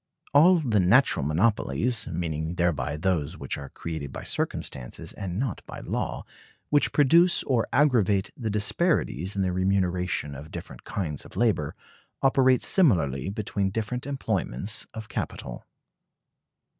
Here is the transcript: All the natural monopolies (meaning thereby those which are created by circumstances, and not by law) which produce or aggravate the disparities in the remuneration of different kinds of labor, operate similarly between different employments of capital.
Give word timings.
All 0.33 0.55
the 0.55 0.79
natural 0.79 1.23
monopolies 1.23 2.07
(meaning 2.07 2.55
thereby 2.55 2.97
those 2.97 3.37
which 3.37 3.55
are 3.59 3.69
created 3.69 4.11
by 4.11 4.23
circumstances, 4.23 5.13
and 5.13 5.37
not 5.37 5.61
by 5.67 5.79
law) 5.81 6.25
which 6.71 6.91
produce 6.91 7.43
or 7.43 7.67
aggravate 7.71 8.31
the 8.35 8.49
disparities 8.49 9.35
in 9.35 9.43
the 9.43 9.53
remuneration 9.53 10.33
of 10.33 10.49
different 10.49 10.85
kinds 10.85 11.23
of 11.23 11.35
labor, 11.35 11.75
operate 12.23 12.63
similarly 12.63 13.29
between 13.29 13.69
different 13.69 14.07
employments 14.07 14.87
of 14.95 15.07
capital. 15.07 15.67